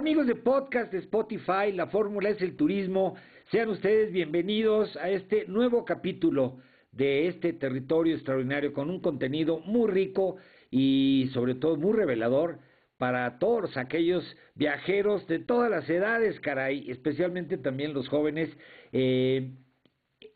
[0.00, 3.16] Amigos de podcast de Spotify, la fórmula es el turismo.
[3.50, 6.56] Sean ustedes bienvenidos a este nuevo capítulo
[6.90, 10.38] de este territorio extraordinario con un contenido muy rico
[10.70, 12.60] y sobre todo muy revelador
[12.96, 18.48] para todos aquellos viajeros de todas las edades, caray, especialmente también los jóvenes.
[18.92, 19.50] Eh,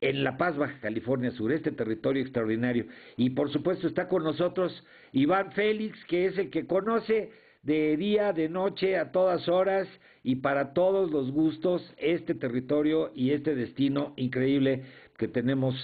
[0.03, 2.85] en La Paz, Baja California Sur, este territorio extraordinario.
[3.17, 7.31] Y por supuesto está con nosotros Iván Félix, que es el que conoce
[7.65, 9.89] de día, de noche, a todas horas
[10.23, 14.85] y para todos los gustos este territorio y este destino increíble
[15.17, 15.75] que tenemos,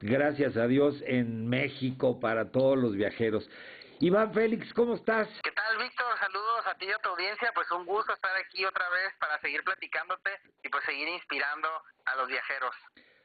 [0.00, 3.48] gracias a Dios, en México para todos los viajeros.
[4.00, 5.28] Iván Félix, ¿cómo estás?
[5.42, 6.06] ¿Qué tal, Víctor?
[6.20, 7.50] Saludos a ti y a tu audiencia.
[7.54, 10.30] Pues un gusto estar aquí otra vez para seguir platicándote
[10.62, 11.68] y pues seguir inspirando
[12.04, 12.74] a los viajeros.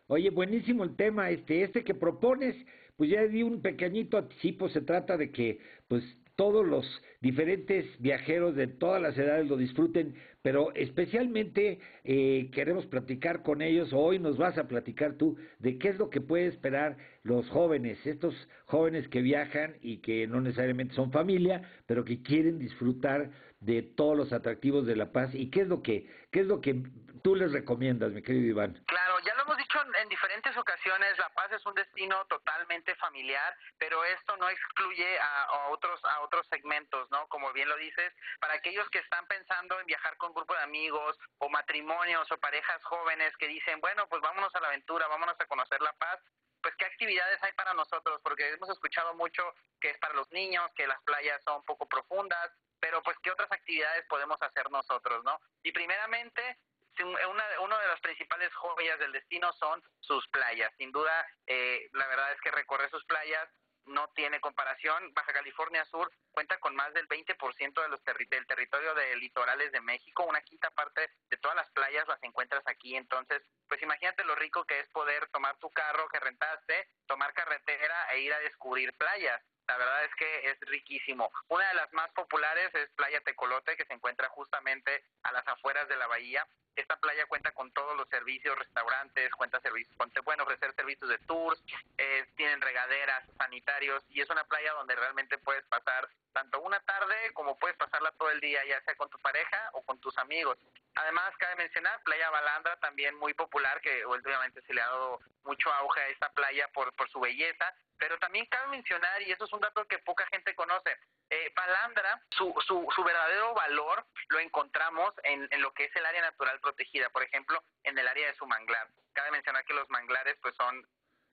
[0.08, 2.56] Oye, buenísimo el tema, este, este que propones,
[2.98, 6.04] pues ya di un pequeñito anticipo, se trata de que, pues,
[6.36, 6.86] todos los
[7.22, 13.94] diferentes viajeros de todas las edades lo disfruten, pero especialmente eh, queremos platicar con ellos,
[13.94, 17.98] hoy nos vas a platicar tú de qué es lo que puede esperar los jóvenes,
[18.06, 18.36] estos
[18.66, 23.30] jóvenes que viajan y que no necesariamente son familia, pero que quieren disfrutar
[23.62, 26.60] de todos los atractivos de La Paz y qué es lo que, qué es lo
[26.60, 26.84] que
[27.22, 28.74] tú les recomiendas, mi querido Iván.
[28.86, 33.56] Claro, ya lo dicho en, en diferentes ocasiones, La Paz es un destino totalmente familiar,
[33.78, 37.28] pero esto no excluye a, a, otros a otros segmentos, ¿no?
[37.28, 41.18] Como bien lo dices, para aquellos que están pensando en viajar con grupo de amigos
[41.40, 45.46] o matrimonios o parejas jóvenes que dicen, bueno, pues vámonos a la aventura, vámonos a
[45.46, 46.20] conocer La Paz,
[46.62, 49.44] pues qué actividades hay para nosotros, porque hemos escuchado mucho
[49.82, 53.52] que es para los niños, que las playas son poco profundas, pero pues qué otras
[53.52, 55.40] actividades podemos hacer nosotros, ¿no?
[55.64, 56.60] Y primeramente,
[57.02, 60.72] una, una de las principales joyas del destino son sus playas.
[60.78, 63.50] Sin duda, eh, la verdad es que recorrer sus playas
[63.86, 65.14] no tiene comparación.
[65.14, 69.72] Baja California Sur cuenta con más del 20% de los terri del territorio de litorales
[69.72, 74.24] de México, una quinta parte de todas las playas las encuentras aquí, entonces, pues imagínate
[74.24, 78.40] lo rico que es poder tomar tu carro que rentaste, tomar carretera e ir a
[78.40, 79.42] descubrir playas.
[79.68, 81.32] La verdad es que es riquísimo.
[81.48, 85.88] Una de las más populares es Playa Tecolote, que se encuentra justamente a las afueras
[85.88, 86.46] de la bahía.
[86.76, 91.62] Esta playa cuenta con todos los servicios, restaurantes, cuenta servicios, pueden ofrecer servicios de tours,
[91.98, 97.16] eh, tienen regaderas, sanitarios, y es una playa donde realmente puedes pasar tanto una tarde
[97.34, 100.58] como puedes pasarla todo el día, ya sea con tu pareja o con tus amigos.
[100.96, 105.74] Además, cabe mencionar Playa Balandra, también muy popular, que últimamente se le ha dado mucho
[105.74, 109.54] auge a esta playa por, por su belleza, pero también cabe mencionar, y eso es
[109.54, 110.98] un dato que poca gente conoce,
[111.30, 116.06] eh, Balandra, su, su, su verdadero valor lo encontramos en, en lo que es el
[116.06, 118.88] área natural protegida, por ejemplo, en el área de su manglar.
[119.14, 120.88] Cabe mencionar que los manglares pues son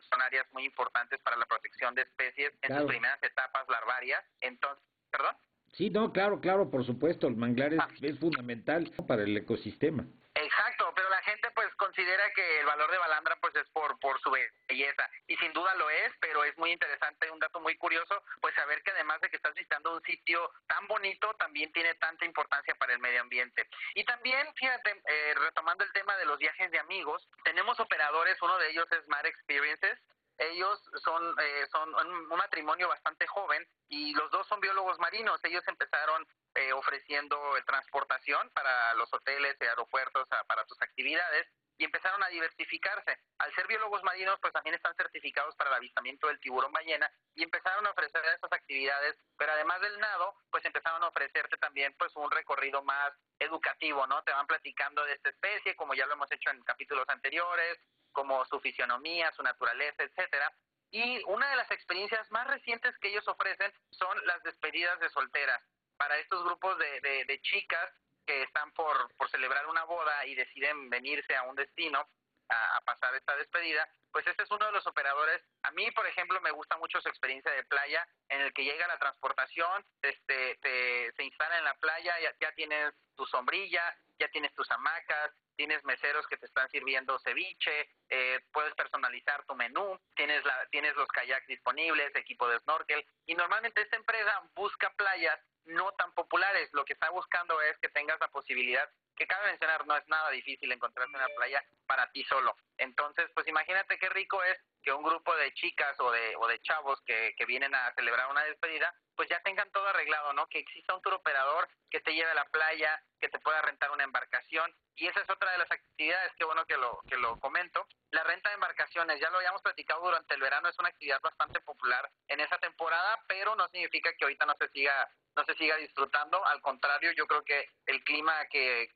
[0.09, 2.83] son áreas muy importantes para la protección de especies en Claro.
[2.83, 4.25] sus primeras etapas larvarias.
[4.41, 5.37] Entonces, ¿perdón?
[5.73, 7.89] Sí, no, claro, claro, por supuesto, el manglar es, Ah.
[8.03, 10.05] es fundamental para el ecosistema.
[10.35, 14.19] Exacto, pero la gente pues considera que el valor de Balandra pues es por por
[14.21, 18.23] su belleza y sin duda lo es, pero es muy interesante, un dato muy curioso,
[18.41, 22.25] pues saber que además de que estás visitando un sitio tan bonito, también tiene tanta
[22.25, 23.69] importancia para el medio ambiente.
[23.95, 28.57] Y también, fíjate, eh, retomando el tema de los viajes de amigos, tenemos operadores, uno
[28.59, 29.99] de ellos es Mar Experiences,
[30.41, 35.39] ellos son, eh, son un, matrimonio bastante joven y los dos son biólogos marinos.
[35.45, 41.47] Ellos empezaron eh, ofreciendo eh, transportación para los hoteles aeropuertos a- para sus actividades
[41.77, 43.19] y empezaron a diversificarse.
[43.39, 47.43] Al ser biólogos marinos, pues también están certificados para el avistamiento del tiburón ballena y
[47.43, 52.15] empezaron a ofrecer esas actividades, pero además del nado, pues empezaron a ofrecerte también pues
[52.17, 54.23] un recorrido más educativo, ¿no?
[54.25, 57.79] Te van platicando de esta especie, como ya lo hemos hecho en capítulos anteriores,
[58.13, 60.53] como su fisionomía, su naturaleza, etcétera.
[60.91, 65.63] Y una de las experiencias más recientes que ellos ofrecen son las despedidas de solteras.
[65.97, 67.91] Para estos grupos de, de, de chicas
[68.27, 72.09] que están por, por celebrar una boda y deciden venirse a un destino
[72.51, 75.41] a, pasar esta despedida, pues este es uno de los operadores.
[75.63, 78.89] A mí, por ejemplo, me gusta mucho su experiencia de playa, en el que llega
[78.89, 84.29] la transportación, este, te, se instala en la playa, ya, ya tienes tu sombrilla, ya
[84.29, 89.99] tienes tus hamacas, tienes meseros que te están sirviendo ceviche, eh, puedes personalizar tu menú,
[90.15, 95.41] tienes, la, tienes los kayaks disponibles, equipo de snorkel, y normalmente esta empresa busca playas
[95.65, 96.69] no tan populares.
[96.73, 100.31] Lo que está buscando es que tengas la posibilidad, que cabe mencionar, no es nada
[100.31, 102.57] difícil encontrarte una playa para ti solo.
[102.79, 106.61] Entonces, pues imagínate qué rico es que un grupo de chicas o de, o de
[106.61, 110.47] chavos que, que vienen a celebrar una despedida, pues ya tengan todo arreglado, ¿no?
[110.47, 113.91] Que exista un tour operador que te lleve a la playa, que te pueda rentar
[113.91, 114.75] una embarcación.
[114.97, 117.87] Y esa es otra de las actividades, qué bueno que lo, que lo comento.
[118.13, 121.61] La renta de embarcaciones, ya lo habíamos platicado durante el verano, es una actividad bastante
[121.61, 125.77] popular en esa temporada, pero no significa que ahorita no se siga no se siga
[125.77, 126.43] disfrutando.
[126.47, 128.89] Al contrario, yo creo que el clima que,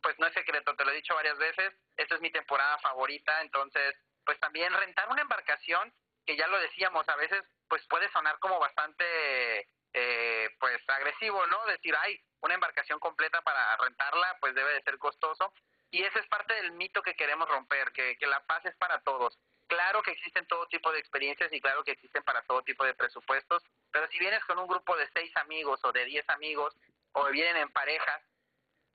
[0.00, 3.42] pues no es secreto, te lo he dicho varias veces, esta es mi temporada favorita,
[3.42, 5.92] entonces, pues también rentar una embarcación,
[6.24, 11.64] que ya lo decíamos, a veces, pues puede sonar como bastante, eh, pues agresivo, ¿no?
[11.66, 15.52] Decir, ay, una embarcación completa para rentarla, pues debe de ser costoso.
[15.90, 19.00] Y ese es parte del mito que queremos romper, que, que la paz es para
[19.00, 19.38] todos.
[19.66, 22.94] Claro que existen todo tipo de experiencias y claro que existen para todo tipo de
[22.94, 23.62] presupuestos,
[23.92, 26.74] pero si vienes con un grupo de seis amigos o de diez amigos
[27.12, 28.22] o vienen en parejas,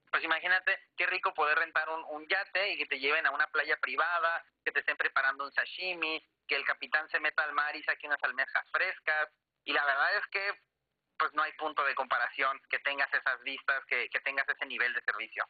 [0.09, 3.47] pues imagínate qué rico poder rentar un, un, yate y que te lleven a una
[3.47, 7.75] playa privada, que te estén preparando un sashimi, que el capitán se meta al mar
[7.75, 9.29] y saque unas almejas frescas.
[9.65, 10.51] Y la verdad es que
[11.17, 14.93] pues no hay punto de comparación que tengas esas vistas, que, que tengas ese nivel
[14.93, 15.45] de servicio.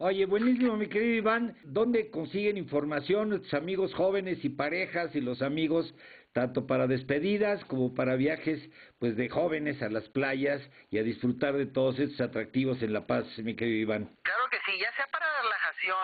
[0.00, 1.56] Oye, buenísimo, mi querido Iván.
[1.64, 5.92] ¿Dónde consiguen información nuestros amigos jóvenes y parejas y los amigos,
[6.32, 8.60] tanto para despedidas como para viajes
[9.00, 13.08] pues de jóvenes a las playas y a disfrutar de todos estos atractivos en La
[13.08, 14.16] Paz, mi querido Iván?
[14.22, 15.26] Claro que sí, ya sea para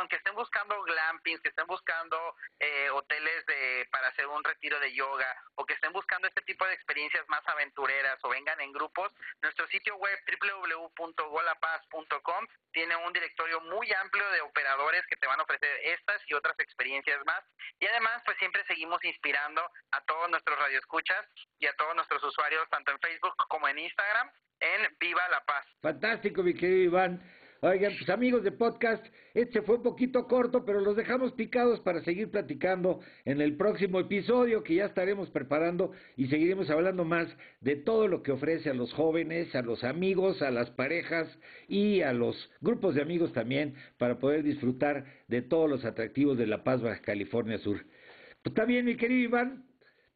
[0.09, 2.17] que estén buscando glampings, que estén buscando
[2.61, 5.27] eh, hoteles de para hacer un retiro de yoga
[5.57, 9.13] o que estén buscando este tipo de experiencias más aventureras o vengan en grupos,
[9.43, 10.19] nuestro sitio web
[10.97, 16.35] www.golapaz.com tiene un directorio muy amplio de operadores que te van a ofrecer estas y
[16.35, 17.45] otras experiencias más
[17.81, 21.27] y además pues siempre seguimos inspirando a todos nuestros radioescuchas
[21.59, 24.31] y a todos nuestros usuarios tanto en Facebook como en Instagram
[24.61, 25.67] en Viva la Paz.
[25.83, 27.44] Fantástico, mi querido Iván.
[27.65, 29.03] Oigan, pues amigos de podcast,
[29.33, 34.01] este fue un poquito corto, pero los dejamos picados para seguir platicando en el próximo
[34.01, 37.27] episodio que ya estaremos preparando y seguiremos hablando más
[37.63, 41.27] de todo lo que ofrece a los jóvenes, a los amigos, a las parejas
[41.67, 46.47] y a los grupos de amigos también para poder disfrutar de todos los atractivos de
[46.47, 47.79] La Paz, California Sur.
[48.43, 49.65] Pues está bien, mi querido Iván.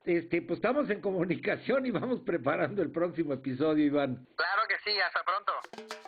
[0.04, 4.26] Este, pues estamos en comunicación y vamos preparando el próximo episodio, Iván.
[4.36, 6.07] Claro que sí, hasta pronto.